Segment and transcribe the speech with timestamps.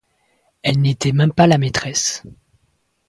[0.63, 2.23] Elle n'était même pas la maîtresse.